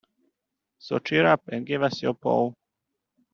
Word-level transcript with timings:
So 0.79 0.97
cheer 0.97 1.27
up, 1.27 1.47
and 1.49 1.63
give 1.63 1.83
us 1.83 2.01
your 2.01 2.15
paw. 2.15 2.53